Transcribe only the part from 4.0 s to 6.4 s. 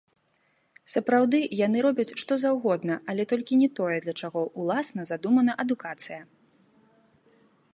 для чаго ўласна задумана адукацыя.